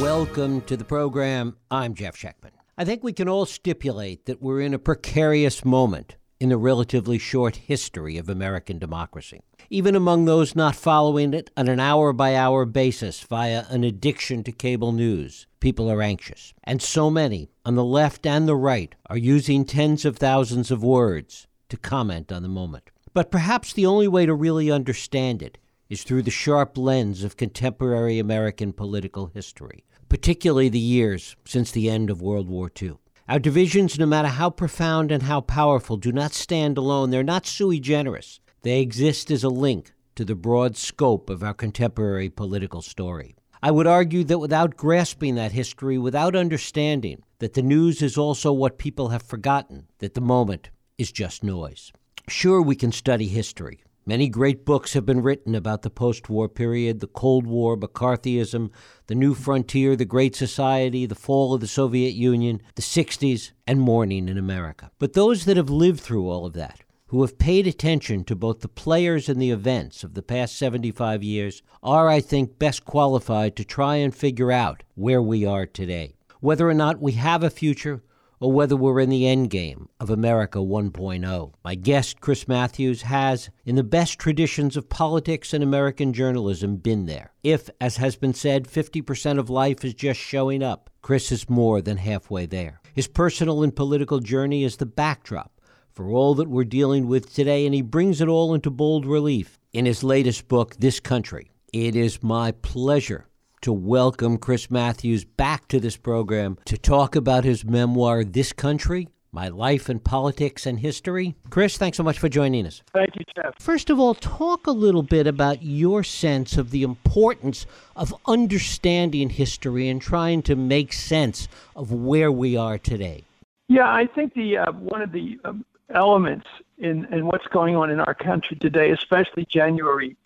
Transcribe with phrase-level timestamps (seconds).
[0.00, 1.56] Welcome to the program.
[1.70, 2.50] I'm Jeff Schechtman.
[2.76, 7.16] I think we can all stipulate that we're in a precarious moment in the relatively
[7.16, 9.40] short history of American democracy.
[9.70, 14.44] Even among those not following it on an hour by hour basis via an addiction
[14.44, 16.52] to cable news, people are anxious.
[16.62, 20.84] And so many, on the left and the right, are using tens of thousands of
[20.84, 22.90] words to comment on the moment.
[23.14, 25.56] But perhaps the only way to really understand it
[25.88, 31.88] is through the sharp lens of contemporary American political history, particularly the years since the
[31.88, 32.96] end of World War II.
[33.28, 37.10] Our divisions, no matter how profound and how powerful, do not stand alone.
[37.10, 38.38] They're not sui generis.
[38.62, 43.36] They exist as a link to the broad scope of our contemporary political story.
[43.62, 48.52] I would argue that without grasping that history, without understanding that the news is also
[48.52, 51.92] what people have forgotten, that the moment is just noise.
[52.28, 53.82] Sure, we can study history.
[54.08, 58.70] Many great books have been written about the post war period, the Cold War, McCarthyism,
[59.08, 63.80] the New Frontier, the Great Society, the fall of the Soviet Union, the 60s, and
[63.80, 64.92] Morning in America.
[65.00, 68.60] But those that have lived through all of that, who have paid attention to both
[68.60, 73.56] the players and the events of the past 75 years, are, I think, best qualified
[73.56, 76.14] to try and figure out where we are today.
[76.38, 78.04] Whether or not we have a future,
[78.40, 81.52] or whether we're in the end game of America 1.0.
[81.64, 87.06] My guest, Chris Matthews, has, in the best traditions of politics and American journalism, been
[87.06, 87.32] there.
[87.42, 91.80] If, as has been said, 50% of life is just showing up, Chris is more
[91.80, 92.80] than halfway there.
[92.94, 95.60] His personal and political journey is the backdrop
[95.92, 99.58] for all that we're dealing with today, and he brings it all into bold relief
[99.72, 101.50] in his latest book, This Country.
[101.72, 103.26] It is my pleasure
[103.66, 109.08] to welcome Chris Matthews back to this program to talk about his memoir, This Country
[109.32, 111.34] My Life in Politics and History.
[111.50, 112.80] Chris, thanks so much for joining us.
[112.92, 113.56] Thank you, Jeff.
[113.58, 119.30] First of all, talk a little bit about your sense of the importance of understanding
[119.30, 123.24] history and trying to make sense of where we are today.
[123.66, 126.46] Yeah, I think the uh, one of the um, elements
[126.78, 130.16] in, in what's going on in our country today, especially January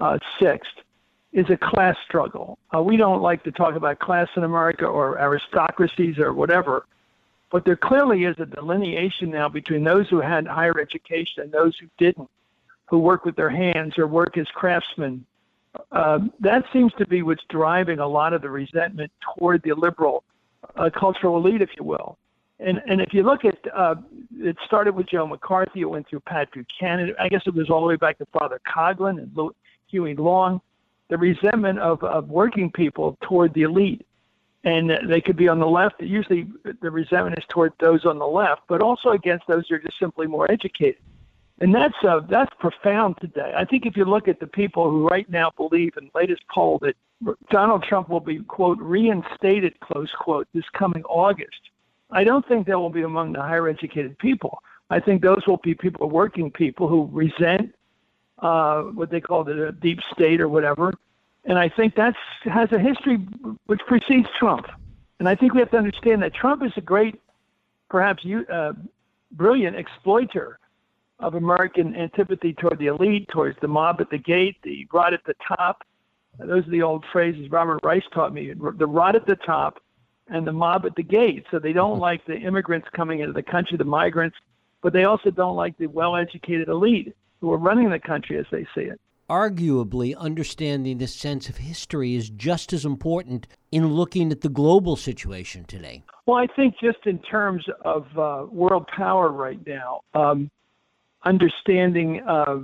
[0.00, 0.64] uh, 6th,
[1.32, 2.58] is a class struggle.
[2.74, 6.86] Uh, we don't like to talk about class in America or aristocracies or whatever,
[7.50, 11.76] but there clearly is a delineation now between those who had higher education and those
[11.78, 12.28] who didn't,
[12.86, 15.24] who work with their hands or work as craftsmen.
[15.92, 20.24] Uh, that seems to be what's driving a lot of the resentment toward the liberal
[20.76, 22.16] uh, cultural elite, if you will.
[22.60, 23.94] And and if you look at uh,
[24.36, 27.14] it started with Joe McCarthy, it went through Pat Buchanan.
[27.20, 29.52] I guess it was all the way back to Father Coughlin and
[29.88, 30.60] Huey Long
[31.08, 34.04] the resentment of, of working people toward the elite.
[34.64, 36.00] And they could be on the left.
[36.00, 36.46] Usually,
[36.82, 39.98] the resentment is toward those on the left, but also against those who are just
[39.98, 41.00] simply more educated.
[41.60, 43.52] And that's uh, that's profound today.
[43.56, 46.42] I think if you look at the people who right now believe in the latest
[46.52, 46.96] poll that
[47.50, 51.60] Donald Trump will be quote reinstated close quote this coming August,
[52.10, 54.62] I don't think that will be among the higher educated people.
[54.90, 57.74] I think those will be people, working people who resent
[58.40, 60.92] uh, what they called it, a deep state or whatever.
[61.44, 63.16] And I think that has a history
[63.66, 64.66] which precedes Trump.
[65.18, 67.20] And I think we have to understand that Trump is a great,
[67.88, 68.72] perhaps uh,
[69.32, 70.58] brilliant exploiter
[71.18, 75.24] of American antipathy toward the elite, towards the mob at the gate, the rot at
[75.24, 75.82] the top.
[76.38, 79.82] Those are the old phrases Robert Reich taught me the rot at the top
[80.28, 81.44] and the mob at the gate.
[81.50, 84.36] So they don't like the immigrants coming into the country, the migrants,
[84.82, 88.46] but they also don't like the well educated elite who are running the country as
[88.50, 89.00] they see it.
[89.28, 94.96] Arguably, understanding this sense of history is just as important in looking at the global
[94.96, 96.02] situation today.
[96.24, 100.50] Well, I think just in terms of uh, world power right now, um,
[101.24, 102.58] understanding uh,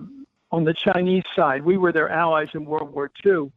[0.51, 3.53] on the Chinese side, we were their allies in World War II.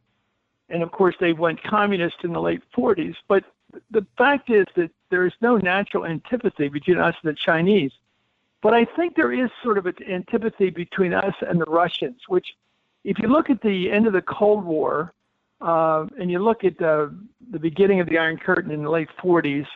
[0.68, 3.14] And of course, they went communist in the late 40s.
[3.26, 3.44] But
[3.90, 7.92] the fact is that there is no natural antipathy between us and the Chinese.
[8.62, 12.46] But I think there is sort of an antipathy between us and the Russians, which,
[13.04, 15.12] if you look at the end of the Cold War
[15.60, 17.08] uh, and you look at uh,
[17.50, 19.66] the beginning of the Iron Curtain in the late 40s,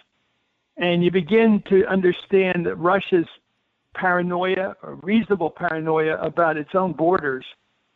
[0.77, 3.27] and you begin to understand that Russia's
[3.95, 7.45] paranoia, or reasonable paranoia, about its own borders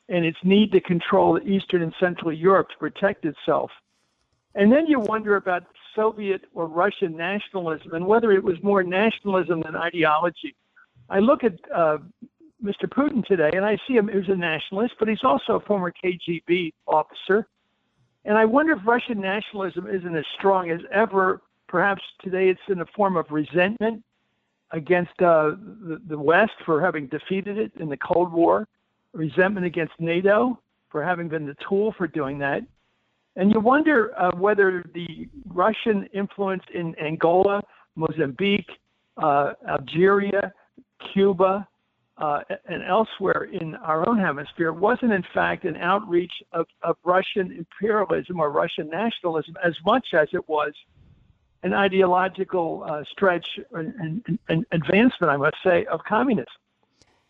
[0.08, 3.70] and its need to control Eastern and Central Europe to protect itself.
[4.54, 5.64] And then you wonder about
[5.94, 10.54] Soviet or Russian nationalism and whether it was more nationalism than ideology.
[11.08, 11.98] I look at uh,
[12.62, 12.84] Mr.
[12.86, 16.72] Putin today, and I see him as a nationalist, but he's also a former KGB
[16.86, 17.46] officer.
[18.24, 21.42] And I wonder if Russian nationalism isn't as strong as ever.
[21.68, 24.02] Perhaps today it's in the form of resentment
[24.72, 25.50] against uh,
[25.86, 28.66] the, the West for having defeated it in the Cold War,
[29.12, 30.58] resentment against NATO
[30.90, 32.62] for having been the tool for doing that.
[33.36, 37.62] And you wonder uh, whether the Russian influence in Angola,
[37.94, 38.70] Mozambique,
[39.18, 40.52] uh, Algeria,
[41.12, 41.66] Cuba,
[42.18, 47.52] uh, and elsewhere in our own hemisphere wasn't, in fact, an outreach of, of Russian
[47.52, 50.72] imperialism or Russian nationalism as much as it was
[51.62, 56.46] an ideological uh, stretch and, and, and advancement, I must say, of communism.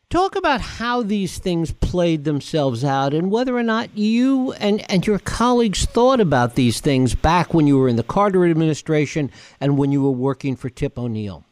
[0.09, 5.05] Talk about how these things played themselves out and whether or not you and, and
[5.05, 9.77] your colleagues thought about these things back when you were in the Carter administration and
[9.77, 11.46] when you were working for Tip O'Neill.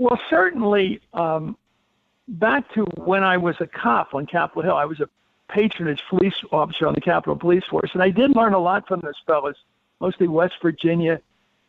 [0.00, 1.58] Well, certainly, um,
[2.26, 5.10] back to when I was a cop on Capitol Hill, I was a
[5.50, 9.00] patronage police officer on the Capitol Police Force, and I did learn a lot from
[9.00, 9.56] those fellows,
[10.00, 11.20] mostly West Virginia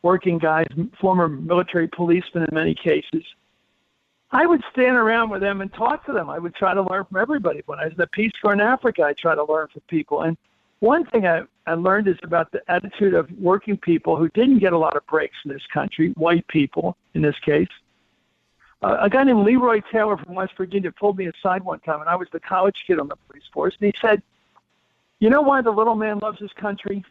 [0.02, 0.66] working guys,
[0.98, 3.26] former military policemen in many cases.
[4.32, 6.30] I would stand around with them and talk to them.
[6.30, 7.64] I would try to learn from everybody.
[7.66, 10.22] When I was in the Peace Corps in Africa, I try to learn from people.
[10.22, 10.38] And
[10.80, 14.72] one thing I, I learned is about the attitude of working people who didn't get
[14.72, 17.68] a lot of breaks in this country, white people in this case.
[18.82, 22.10] Uh, a guy named Leroy Taylor from West Virginia pulled me aside one time, and
[22.10, 24.24] I was the college kid on the police force, and he said,
[25.20, 27.04] You know why the little man loves his country?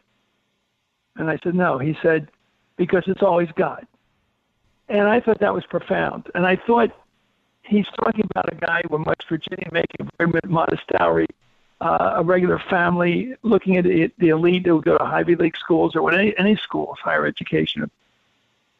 [1.15, 1.77] And I said, No.
[1.77, 2.29] He said,
[2.75, 3.87] Because it's always God.
[4.89, 6.29] And I thought that was profound.
[6.35, 6.91] And I thought
[7.63, 11.27] he's talking about a guy from West Virginia making a very modest salary,
[11.79, 15.95] uh, a regular family, looking at the, the elite who go to Ivy League schools
[15.95, 17.89] or any, any schools, higher education,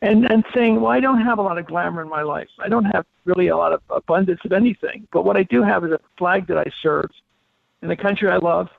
[0.01, 2.49] and and saying, well, I don't have a lot of glamour in my life.
[2.59, 5.07] I don't have really a lot of abundance of anything.
[5.11, 7.09] But what I do have is a flag that I serve
[7.81, 8.69] in the country I love,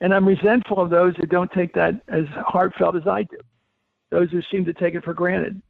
[0.00, 3.38] and I'm resentful of those who don't take that as heartfelt as I do.
[4.10, 5.60] Those who seem to take it for granted.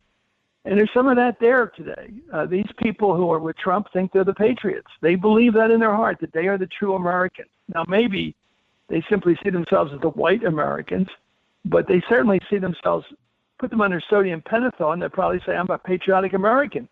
[0.64, 2.10] And there's some of that there today.
[2.32, 4.88] Uh, these people who are with Trump think they're the patriots.
[5.00, 7.48] They believe that in their heart that they are the true Americans.
[7.74, 8.34] Now, maybe
[8.88, 11.08] they simply see themselves as the white Americans,
[11.64, 13.06] but they certainly see themselves
[13.58, 16.88] put them under sodium pentothal, and they'll probably say, I'm a patriotic American.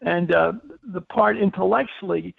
[0.00, 0.52] And uh,
[0.92, 2.34] the part intellectually,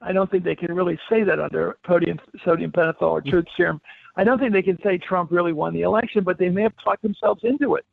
[0.00, 3.80] I don't think they can really say that under podium, sodium pentothal or truth serum.
[4.16, 6.74] I don't think they can say Trump really won the election, but they may have
[6.82, 7.84] talked themselves into it.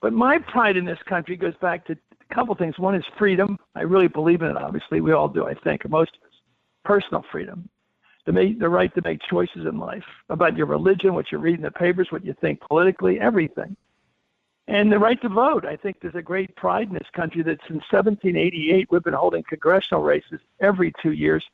[0.00, 1.92] But my pride in this country goes back to
[2.30, 2.78] a couple things.
[2.78, 3.58] One is freedom.
[3.74, 5.00] I really believe in it, obviously.
[5.00, 6.28] We all do, I think, most of us.
[6.84, 7.68] Personal freedom,
[8.26, 11.54] the, make, the right to make choices in life about your religion, what you read
[11.54, 13.76] in the papers, what you think politically, everything
[14.68, 15.64] and the right to vote.
[15.64, 19.42] I think there's a great pride in this country that since 1788 we've been holding
[19.42, 21.44] congressional races every two years,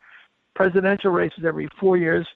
[0.54, 2.26] presidential races every four years.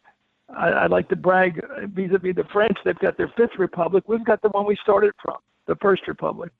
[0.48, 1.62] I, I like to brag
[1.94, 4.04] vis-a-vis the French; they've got their fifth republic.
[4.06, 6.52] We've got the one we started from, the first republic,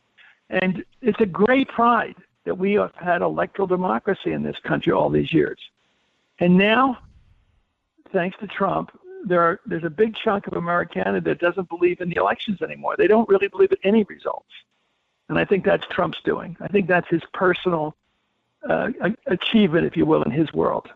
[0.50, 5.08] and it's a great pride that we have had electoral democracy in this country all
[5.08, 5.58] these years.
[6.40, 6.98] And now,
[8.12, 8.90] thanks to Trump,
[9.24, 12.96] there are, there's a big chunk of Americana that doesn't believe in the elections anymore.
[12.96, 14.50] They don't really believe in any results.
[15.28, 16.56] And I think that's Trump's doing.
[16.60, 17.96] I think that's his personal
[18.69, 18.90] uh,
[19.26, 20.88] achievement, if you will, in his world.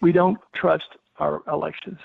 [0.00, 1.98] We don't trust our elections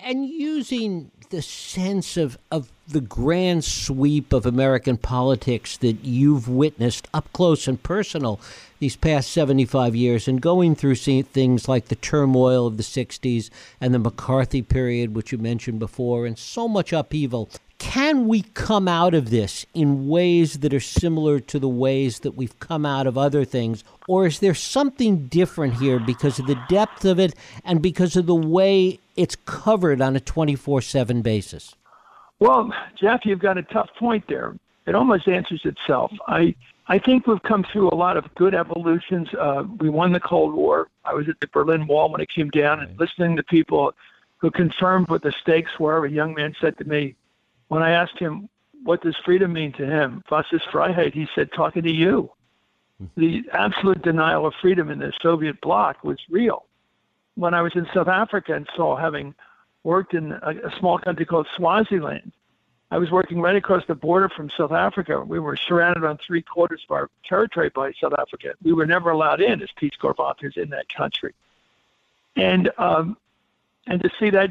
[0.00, 7.08] and using the sense of, of the grand sweep of American politics that you've witnessed
[7.12, 8.40] up close and personal
[8.78, 13.50] these past 75 years and going through things like the turmoil of the 60s
[13.80, 17.50] and the McCarthy period, which you mentioned before, and so much upheaval.
[17.78, 22.32] Can we come out of this in ways that are similar to the ways that
[22.32, 23.84] we've come out of other things?
[24.08, 28.26] Or is there something different here because of the depth of it and because of
[28.26, 31.76] the way it's covered on a 24 7 basis?
[32.40, 34.54] Well, Jeff, you've got a tough point there.
[34.86, 36.12] It almost answers itself.
[36.26, 36.54] I,
[36.88, 39.28] I think we've come through a lot of good evolutions.
[39.38, 40.88] Uh, we won the Cold War.
[41.04, 43.92] I was at the Berlin Wall when it came down and listening to people
[44.38, 46.04] who confirmed what the stakes were.
[46.04, 47.14] A young man said to me,
[47.68, 48.48] when I asked him,
[48.84, 50.22] what does freedom mean to him?
[50.30, 51.14] Was ist Freiheit?
[51.14, 52.30] He said, talking to you.
[53.02, 53.20] Mm-hmm.
[53.20, 56.64] The absolute denial of freedom in the Soviet bloc was real.
[57.34, 59.34] When I was in South Africa and saw, having
[59.84, 62.32] worked in a, a small country called Swaziland,
[62.90, 65.20] I was working right across the border from South Africa.
[65.20, 68.54] We were surrounded on three quarters of our territory by South Africa.
[68.62, 71.34] We were never allowed in as Peace Corps officers in that country.
[72.34, 73.16] And um,
[73.86, 74.50] and to see that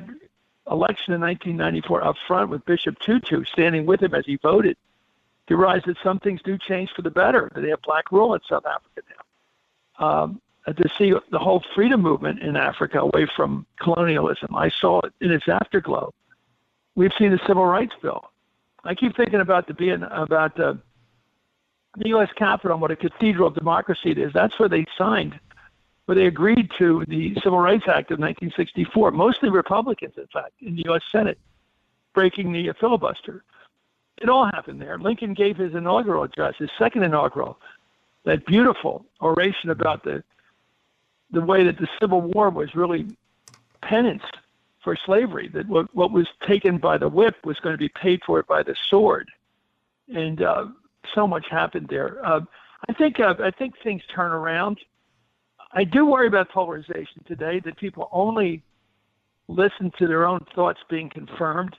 [0.69, 4.77] election in 1994 up front with Bishop Tutu standing with him as he voted,
[5.47, 8.33] he realized that some things do change for the better, that they have black rule
[8.33, 10.05] in South Africa now.
[10.05, 15.13] Um, to see the whole freedom movement in Africa away from colonialism, I saw it
[15.21, 16.13] in its afterglow.
[16.95, 18.29] We've seen the Civil Rights Bill.
[18.83, 20.73] I keep thinking about the being about uh,
[21.95, 22.29] the U.S.
[22.35, 24.33] Capitol and what a cathedral of democracy it is.
[24.33, 25.39] That's where they signed
[26.07, 30.77] where they agreed to the Civil Rights Act of 1964, mostly Republicans, in fact, in
[30.77, 31.01] the U.S.
[31.11, 31.37] Senate,
[32.13, 33.43] breaking the filibuster.
[34.17, 34.97] It all happened there.
[34.97, 37.59] Lincoln gave his inaugural address, his second inaugural,
[38.23, 40.23] that beautiful oration about the
[41.31, 43.05] the way that the Civil War was really
[43.81, 44.23] penance
[44.81, 45.49] for slavery.
[45.49, 48.63] That what, what was taken by the whip was going to be paid for by
[48.63, 49.29] the sword,
[50.07, 50.67] and uh,
[51.13, 52.25] so much happened there.
[52.25, 52.39] Uh,
[52.89, 54.79] I think uh, I think things turn around.
[55.77, 57.61] I do worry about polarization today.
[57.63, 58.63] That people only
[59.47, 61.75] listen to their own thoughts being confirmed.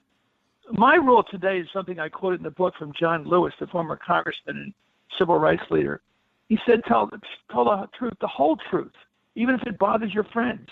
[0.71, 3.97] My rule today is something I quoted in the book from John Lewis, the former
[3.97, 4.75] congressman and
[5.19, 6.00] civil rights leader.
[6.49, 7.11] He said, "Tell
[7.50, 8.95] tell the truth, the whole truth,
[9.35, 10.69] even if it bothers your friends.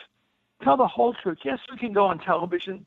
[0.63, 1.39] Tell the whole truth.
[1.45, 2.87] Yes, you can go on television."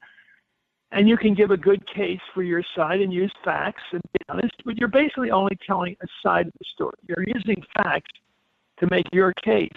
[0.92, 4.26] and you can give a good case for your side and use facts and be
[4.28, 6.98] honest, but you're basically only telling a side of the story.
[7.08, 8.10] You're using facts
[8.80, 9.70] to make your case.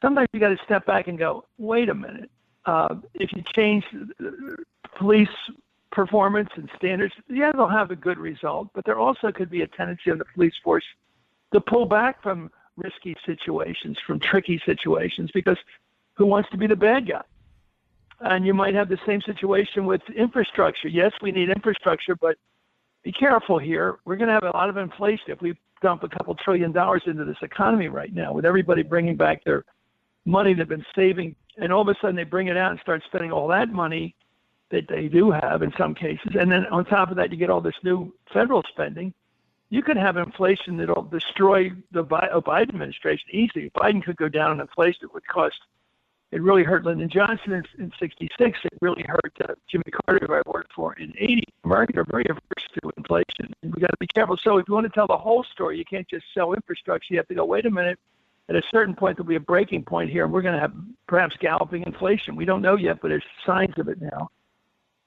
[0.00, 2.30] Sometimes you got to step back and go, wait a minute.
[2.64, 3.84] Uh, if you change
[4.96, 5.28] police
[5.92, 9.66] performance and standards, yeah, they'll have a good result, but there also could be a
[9.66, 10.84] tendency of the police force
[11.52, 15.58] to pull back from risky situations, from tricky situations, because
[16.14, 17.22] who wants to be the bad guy?
[18.20, 20.88] And you might have the same situation with infrastructure.
[20.88, 22.36] Yes, we need infrastructure, but
[23.02, 23.98] be careful here.
[24.04, 27.02] We're going to have a lot of inflation if we dump a couple trillion dollars
[27.06, 29.64] into this economy right now, with everybody bringing back their
[30.24, 33.02] money they've been saving, and all of a sudden they bring it out and start
[33.06, 34.14] spending all that money
[34.70, 36.36] that they do have in some cases.
[36.38, 39.12] And then on top of that, you get all this new federal spending.
[39.68, 43.70] You could have inflation that'll destroy the Biden administration easily.
[43.70, 45.04] Biden could go down in inflation.
[45.04, 45.60] It would cost
[46.32, 48.60] it really hurt Lyndon Johnson in, in 66.
[48.64, 51.42] It really hurt uh, Jimmy Carter, who I worked for in 80.
[51.64, 53.52] Americans are very averse to inflation.
[53.62, 54.36] And we got to be careful.
[54.36, 57.14] So if you want to tell the whole story, you can't just sell infrastructure.
[57.14, 57.98] You have to go, wait a minute.
[58.50, 60.72] At a certain point, there'll be a breaking point here, and we're going to have
[61.06, 62.34] perhaps galloping inflation.
[62.34, 64.28] We don't know yet, but there's signs of it now.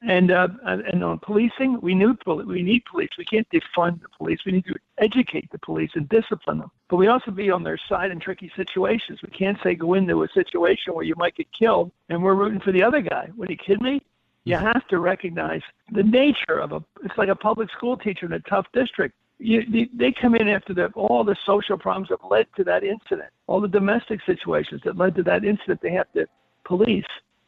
[0.01, 3.09] And uh, and on policing, we need we need police.
[3.17, 4.39] We can't defund the police.
[4.45, 6.71] We need to educate the police and discipline them.
[6.89, 9.19] But we also be on their side in tricky situations.
[9.21, 12.59] We can't say go into a situation where you might get killed and we're rooting
[12.59, 13.29] for the other guy.
[13.35, 14.01] What are you kidding me?
[14.43, 15.61] You have to recognize
[15.93, 16.83] the nature of a.
[17.03, 19.15] It's like a public school teacher in a tough district.
[19.43, 23.29] You, they, come in after the, all the social problems that led to that incident,
[23.47, 25.81] all the domestic situations that led to that incident.
[25.81, 26.27] They have to
[26.63, 27.05] police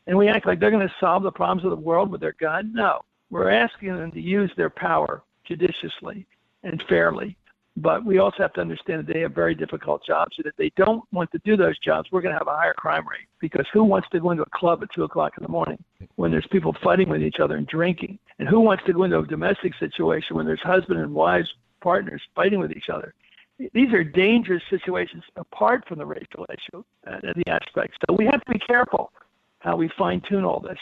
[0.08, 2.36] and we act like they're going to solve the problems of the world with their
[2.40, 2.72] gun.
[2.74, 6.26] No, we're asking them to use their power judiciously
[6.64, 7.38] and fairly.
[7.78, 10.72] But we also have to understand that they have very difficult jobs, and if they
[10.78, 13.28] don't want to do those jobs, we're going to have a higher crime rate.
[13.42, 15.84] Because who wants to go into a club at two o'clock in the morning
[16.16, 18.18] when there's people fighting with each other and drinking?
[18.40, 21.54] And who wants to go into a domestic situation when there's husband and wives,
[21.86, 23.14] partners fighting with each other?
[23.74, 27.96] These are dangerous situations apart from the racial issue and the aspects.
[28.04, 29.12] So we have to be careful
[29.60, 30.80] how we fine tune all this.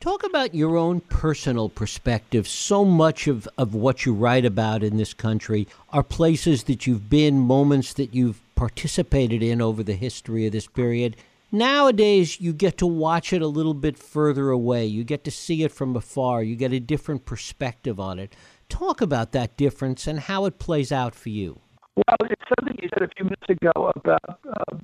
[0.00, 2.48] Talk about your own personal perspective.
[2.48, 7.10] So much of, of what you write about in this country are places that you've
[7.10, 11.16] been, moments that you've participated in over the history of this period.
[11.52, 14.84] Nowadays, you get to watch it a little bit further away.
[14.86, 16.42] You get to see it from afar.
[16.42, 18.34] You get a different perspective on it.
[18.68, 21.60] Talk about that difference and how it plays out for you.
[21.96, 24.76] Well, it's something you said a few minutes ago about uh,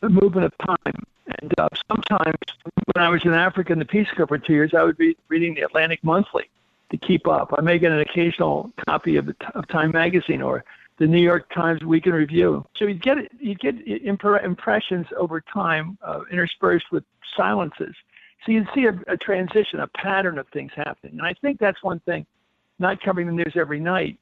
[0.00, 1.04] the movement of time
[1.40, 2.36] and uh, sometimes
[2.94, 5.16] when I was in Africa in the Peace Corps for two years, I would be
[5.28, 6.50] reading the Atlantic Monthly
[6.90, 7.54] to keep up.
[7.56, 10.64] I may get an occasional copy of, the, of Time Magazine or
[10.98, 12.66] the New York Times Week in Review.
[12.76, 17.04] So you get you get impressions over time uh, interspersed with
[17.36, 17.94] silences.
[18.44, 21.12] So you see a, a transition, a pattern of things happening.
[21.12, 22.26] And I think that's one thing.
[22.80, 24.18] Not covering the news every night,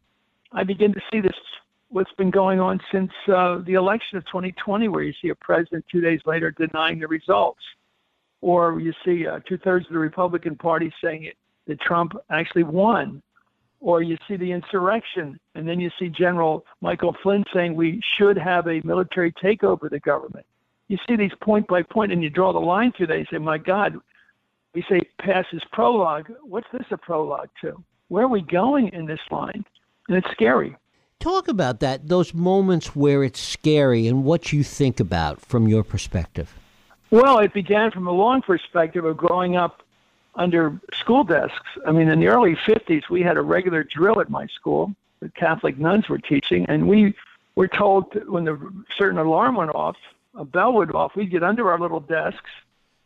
[0.52, 1.32] I begin to see this
[1.90, 5.84] what's been going on since uh, the election of 2020, where you see a president
[5.90, 7.62] two days later denying the results,
[8.40, 11.36] or you see uh, two thirds of the Republican Party saying it,
[11.66, 13.22] that Trump actually won,
[13.80, 18.36] or you see the insurrection, and then you see General Michael Flynn saying we should
[18.36, 20.44] have a military takeover of the government.
[20.88, 23.18] You see these point by point, and you draw the line through that.
[23.18, 23.98] You say, my God,
[24.74, 26.28] we say passes prologue.
[26.42, 27.82] What's this a prologue to?
[28.08, 29.64] Where are we going in this line?
[30.08, 30.76] And it's scary.
[31.20, 35.82] Talk about that, those moments where it's scary and what you think about from your
[35.82, 36.54] perspective.
[37.10, 39.82] Well, it began from a long perspective of growing up
[40.36, 41.66] under school desks.
[41.86, 44.94] I mean, in the early 50s, we had a regular drill at my school.
[45.20, 47.14] The Catholic nuns were teaching, and we
[47.56, 48.56] were told when the
[48.96, 49.96] certain alarm went off,
[50.34, 52.50] a bell went off, we'd get under our little desks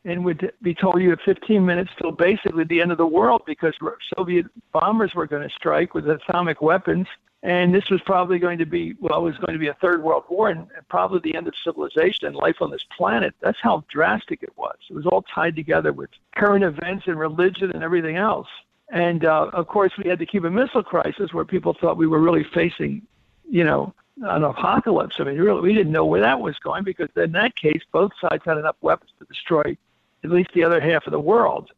[0.05, 3.43] and would be told you have 15 minutes till basically the end of the world
[3.47, 3.75] because
[4.17, 7.07] Soviet bombers were going to strike with atomic weapons
[7.45, 10.03] and this was probably going to be, well, it was going to be a third
[10.03, 13.35] world war and probably the end of civilization and life on this planet.
[13.41, 14.77] That's how drastic it was.
[14.89, 18.47] It was all tied together with current events and religion and everything else.
[18.91, 22.21] And uh, of course, we had the Cuban Missile Crisis, where people thought we were
[22.21, 23.03] really facing,
[23.51, 25.17] you know, an apocalypse.
[25.19, 28.13] I mean, really, we didn't know where that was going because in that case, both
[28.21, 29.77] sides had enough weapons to destroy
[30.25, 31.71] at least the other half of the world.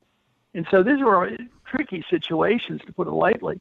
[0.54, 3.60] And so these were tricky situations, to put it lightly.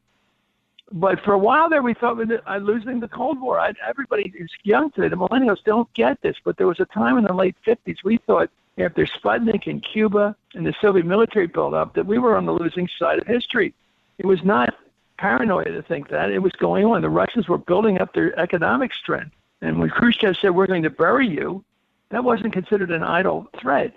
[0.92, 3.60] But for a while there, we thought we were uh, losing the Cold War.
[3.60, 6.36] I, everybody who's young today, the millennials, don't get this.
[6.44, 10.36] But there was a time in the late 50s we thought after Sputnik and Cuba
[10.54, 13.74] and the Soviet military buildup that we were on the losing side of history.
[14.20, 14.76] It was not
[15.18, 16.32] paranoia to think that.
[16.32, 17.02] It was going on.
[17.02, 19.36] The Russians were building up their economic strength.
[19.62, 21.64] And when Khrushchev said, We're going to bury you,
[22.10, 23.96] that wasn't considered an idle threat.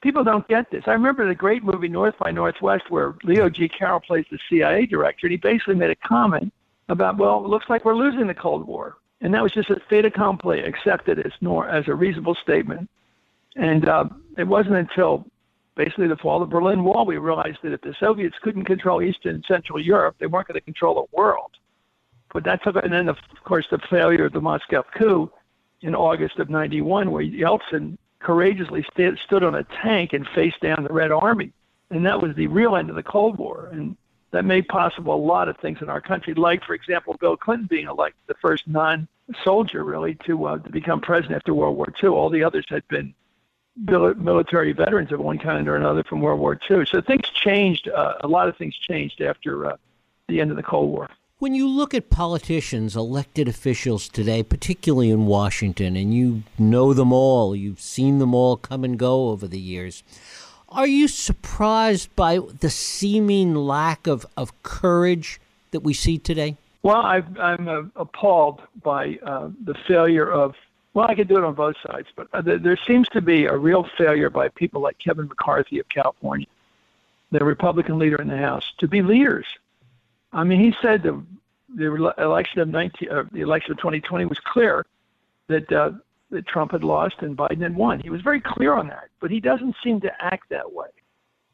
[0.00, 0.84] People don't get this.
[0.86, 3.68] I remember the great movie North by Northwest where Leo G.
[3.68, 6.52] Carroll plays the CIA director, and he basically made a comment
[6.88, 8.96] about, well, it looks like we're losing the Cold War.
[9.20, 12.88] And that was just a fait accompli, accepted as, nor, as a reasonable statement.
[13.56, 14.04] And uh,
[14.36, 15.26] it wasn't until
[15.74, 19.02] basically the fall of the Berlin Wall we realized that if the Soviets couldn't control
[19.02, 21.50] Eastern and Central Europe, they weren't going to control the world.
[22.32, 25.30] But that took, and then of course the failure of the Moscow coup
[25.80, 30.84] in August of '91, where Yeltsin courageously st- stood on a tank and faced down
[30.84, 31.52] the Red Army,
[31.90, 33.68] and that was the real end of the Cold War.
[33.72, 33.96] And
[34.30, 37.66] that made possible a lot of things in our country, like, for example, Bill Clinton
[37.66, 42.10] being elected, the first non-soldier really to uh, to become president after World War II.
[42.10, 43.14] All the others had been
[43.76, 46.84] military veterans of one kind or another from World War II.
[46.84, 47.88] So things changed.
[47.88, 49.76] Uh, a lot of things changed after uh,
[50.26, 51.08] the end of the Cold War.
[51.40, 57.12] When you look at politicians, elected officials today, particularly in Washington, and you know them
[57.12, 60.02] all, you've seen them all come and go over the years,
[60.68, 65.40] are you surprised by the seeming lack of, of courage
[65.70, 66.56] that we see today?
[66.82, 70.56] Well, i am uh, appalled by uh, the failure of,
[70.94, 73.44] well, I could do it on both sides, but uh, there, there seems to be
[73.44, 76.48] a real failure by people like Kevin McCarthy of California,
[77.30, 79.46] the Republican leader in the House, to be leaders
[80.32, 81.22] I mean, he said the
[81.74, 84.86] the election of 19, uh, the election of 2020 was clear
[85.48, 85.92] that uh,
[86.30, 88.00] that Trump had lost and Biden had won.
[88.00, 90.88] He was very clear on that, but he doesn't seem to act that way.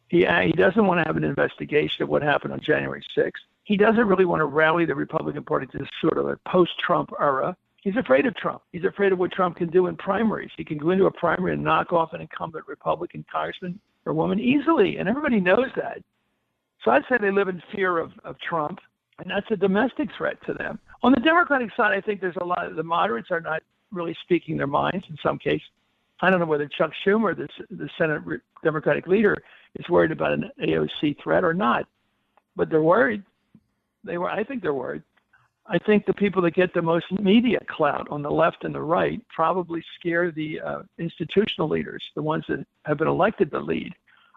[0.09, 3.33] He uh, he doesn't want to have an investigation of what happened on January 6th.
[3.65, 7.11] He doesn't really want to rally the Republican Party to this sort of a post-Trump
[7.19, 7.57] era.
[7.81, 8.63] He's afraid of Trump.
[8.73, 10.51] He's afraid of what Trump can do in primaries.
[10.57, 14.39] He can go into a primary and knock off an incumbent Republican congressman or woman
[14.39, 16.03] easily, and everybody knows that.
[16.85, 18.79] So I'd say they live in fear of, of Trump,
[19.19, 20.79] and that's a domestic threat to them.
[21.03, 24.17] On the Democratic side, I think there's a lot of the moderates are not really
[24.23, 25.67] speaking their minds in some cases.
[26.21, 28.23] I don't know whether Chuck Schumer, the, the Senate
[28.63, 29.37] Democratic leader,
[29.77, 31.87] is worried about an AOC threat or not,
[32.55, 33.23] but they're worried.
[34.05, 34.31] They were.
[34.31, 35.03] I think they're worried.
[35.67, 38.83] I think the people that get the most media clout on the left and the
[38.83, 43.95] right probably scare the uh, institutional leaders, the ones that have been elected to lead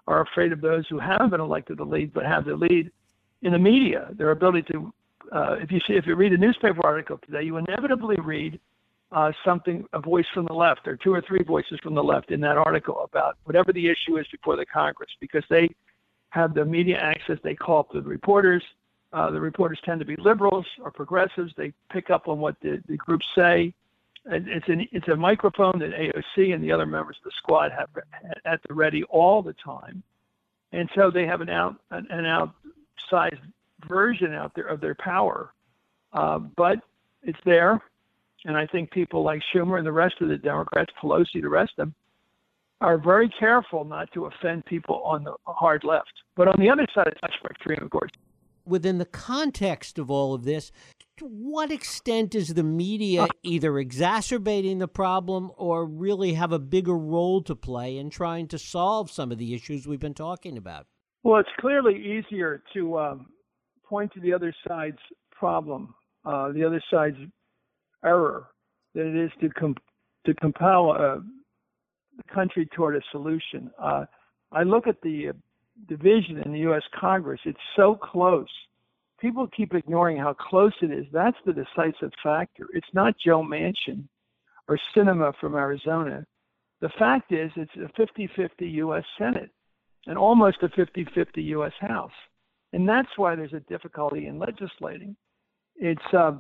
[0.08, 2.92] are afraid of those who haven't been elected to lead but have the lead
[3.42, 4.10] in the media.
[4.14, 4.94] Their ability to,
[5.32, 8.60] uh, if you see, if you read a newspaper article today, you inevitably read
[9.12, 12.32] uh, something, a voice from the left, or two or three voices from the left
[12.32, 15.70] in that article about whatever the issue is before the Congress, because they
[16.30, 17.38] have the media access.
[17.44, 18.64] They call up the reporters.
[19.14, 21.54] Uh, the reporters tend to be liberals or progressives.
[21.56, 23.74] They pick up on what the, the groups say
[24.30, 27.90] it's an it's a microphone that AOC and the other members of the squad have
[28.46, 30.04] at the ready all the time,
[30.72, 33.40] and so they have an out an, an outsized
[33.88, 35.54] version out there of their power,
[36.14, 36.80] uh, but
[37.24, 37.82] it's there,
[38.46, 41.72] and I think people like Schumer and the rest of the Democrats, Pelosi, the rest
[41.78, 41.96] of them,
[42.82, 46.12] are very careful not to offend people on the hard left.
[46.36, 48.12] But on the other side, it's much more extreme, of course.
[48.66, 50.72] Within the context of all of this,
[51.22, 56.98] what extent is the media uh, either exacerbating the problem or really have a bigger
[56.98, 60.88] role to play in trying to solve some of the issues we've been talking about?
[61.24, 63.28] Well, it's clearly easier to um,
[63.84, 64.98] point to the other side's
[65.32, 65.94] problem,
[66.26, 67.18] uh, the other side's
[68.04, 68.48] error,
[68.94, 69.76] than it is to com-
[70.26, 71.20] to compel uh,
[72.18, 73.72] the country toward a solution.
[73.82, 74.06] Uh,
[74.52, 75.32] I look at the
[75.88, 76.84] division in the U.S.
[77.00, 78.48] Congress; it's so close
[79.20, 81.06] people keep ignoring how close it is.
[81.12, 82.68] That's the decisive factor.
[82.74, 84.04] It's not Joe Manchin
[84.68, 86.26] or Sinema from Arizona.
[86.82, 89.04] The fact is, it's a 50 50 U.S.
[89.18, 89.50] Senate
[90.06, 91.74] and almost a 50 50 U.S.
[91.80, 92.12] House.
[92.74, 95.16] And that's why there's a difficulty in legislating.
[95.76, 96.34] It's uh,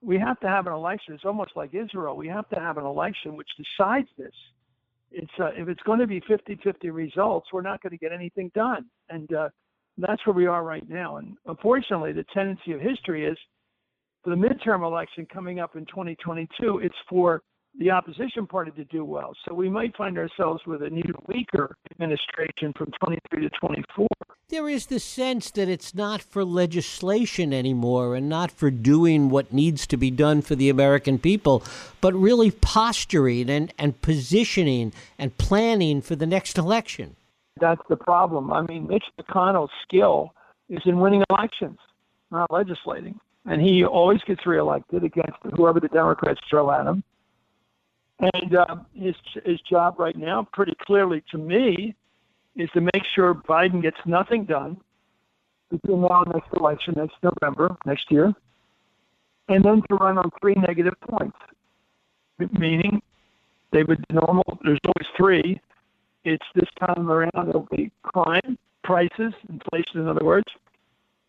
[0.00, 1.14] we have to have an election.
[1.14, 2.16] It's almost like Israel.
[2.16, 4.34] We have to have an election which decides this.
[5.10, 8.50] It's uh, if it's going to be 50-50 results, we're not going to get anything
[8.54, 8.86] done.
[9.08, 9.48] And uh,
[9.98, 11.16] that's where we are right now.
[11.16, 13.36] And unfortunately, the tendency of history is
[14.22, 17.42] for the midterm election coming up in 2022, it's for
[17.78, 19.32] the opposition party to do well.
[19.46, 24.06] So we might find ourselves with an even weaker administration from 23 to 24.
[24.48, 29.52] there is the sense that it's not for legislation anymore and not for doing what
[29.52, 31.62] needs to be done for the American people,
[32.00, 37.14] but really posturing and, and positioning and planning for the next election.
[37.60, 38.52] That's the problem.
[38.52, 40.34] I mean, Mitch McConnell's skill
[40.68, 41.78] is in winning elections,
[42.30, 43.18] not legislating.
[43.46, 47.02] And he always gets reelected against whoever the Democrats throw at him.
[48.20, 51.94] And uh, his his job right now, pretty clearly to me,
[52.56, 54.76] is to make sure Biden gets nothing done
[55.70, 58.34] between now and next election, next November, next year,
[59.48, 61.36] and then to run on three negative points.
[62.58, 63.00] Meaning,
[63.72, 64.58] they would normal.
[64.64, 65.60] There's always three.
[66.28, 70.46] It's this time around it'll be crime, prices, inflation, in other words,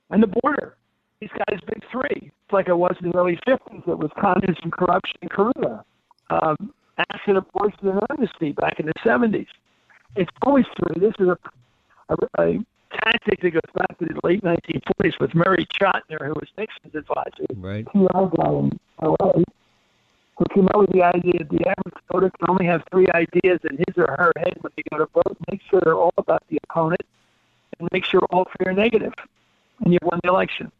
[0.10, 0.76] and the border.
[1.22, 2.32] These guys big three.
[2.32, 3.88] It's like it was in the early 50s.
[3.88, 5.84] It was communism, corruption, and Korea.
[6.30, 9.48] Um, acid, abortion, and amnesty back in the 70s.
[10.16, 11.00] It's always true.
[11.00, 11.38] This is a,
[12.10, 12.66] a, a
[13.04, 17.46] tactic that goes back to the late 1940s with Murray Chotiner, who was Nixon's advisor,
[17.56, 17.86] right.
[17.86, 19.44] PR guy in LA,
[20.40, 23.60] who came up with the idea that the average voter can only have three ideas
[23.70, 25.38] in his or her head when they go to vote.
[25.52, 27.02] Make sure they're all about the opponent,
[27.78, 29.14] and make sure all three are negative,
[29.84, 30.72] and you won the election.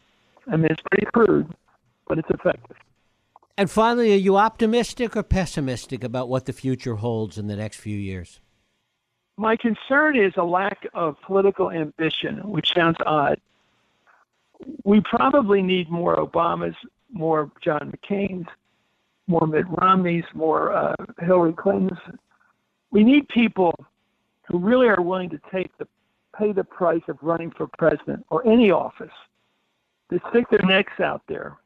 [0.48, 1.54] I mean, it's pretty crude,
[2.08, 2.78] but it's effective.
[3.58, 7.78] And finally, are you optimistic or pessimistic about what the future holds in the next
[7.78, 8.40] few years?
[9.36, 13.42] My concern is a lack of political ambition, which sounds odd.
[14.86, 16.76] We probably need more Obamas,
[17.12, 18.48] more John McCain's,
[19.30, 22.00] more Mitt Romney's, more uh, Hillary Clinton's.
[22.92, 23.74] We need people
[24.48, 25.88] who really are willing to take the
[26.38, 29.12] pay the price of running for president or any office,
[30.10, 31.58] to stick their necks out there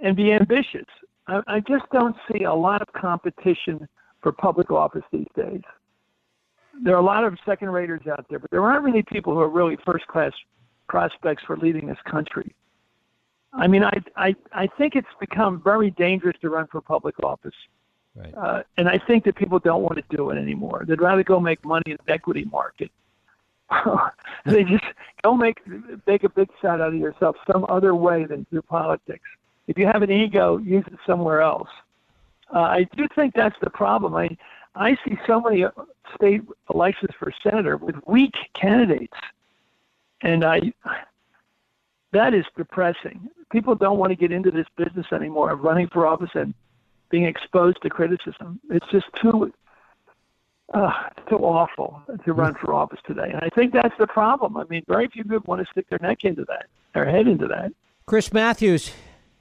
[0.00, 0.84] and be ambitious.
[1.26, 3.88] I, I just don't see a lot of competition
[4.22, 5.62] for public office these days
[6.82, 9.40] there are a lot of second raters out there, but there aren't many people who
[9.40, 10.32] are really first class
[10.88, 12.54] prospects for leading this country.
[13.52, 17.54] I mean, I, I, I think it's become very dangerous to run for public office.
[18.14, 18.34] Right.
[18.36, 20.84] Uh, and I think that people don't want to do it anymore.
[20.86, 22.90] They'd rather go make money in the equity market.
[24.46, 24.84] they just
[25.22, 25.60] go make
[26.06, 29.24] make a big shot out of yourself some other way than through politics.
[29.66, 31.68] If you have an ego, use it somewhere else.
[32.54, 34.14] Uh, I do think that's the problem.
[34.14, 34.36] I
[34.74, 35.70] I see so many uh,
[36.14, 39.18] state elections for senator with weak candidates,
[40.22, 40.72] and I
[42.18, 43.28] that is depressing.
[43.52, 46.52] People don't want to get into this business anymore of running for office and
[47.10, 48.60] being exposed to criticism.
[48.70, 49.52] It's just too
[50.74, 50.92] uh,
[51.28, 54.56] too awful to run for office today, and I think that's the problem.
[54.56, 57.46] I mean, very few people want to stick their neck into that, their head into
[57.46, 57.72] that.
[58.04, 58.92] Chris Matthews,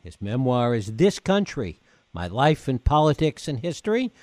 [0.04, 1.80] his memoir is "This Country:
[2.13, 4.13] My Life in Politics and History."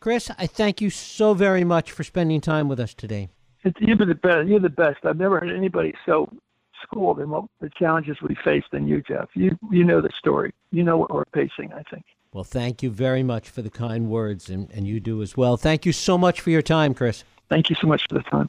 [0.00, 3.28] Chris, I thank you so very much for spending time with us today.
[3.78, 4.48] You're the best.
[4.48, 4.98] You're the best.
[5.04, 6.30] I've never heard anybody so
[6.82, 9.28] schooled in what the challenges we face than you, Jeff.
[9.34, 10.52] You you know the story.
[10.70, 11.72] You know what we're facing.
[11.72, 12.04] I think.
[12.32, 15.56] Well, thank you very much for the kind words, and, and you do as well.
[15.56, 17.24] Thank you so much for your time, Chris.
[17.48, 18.48] Thank you so much for the time.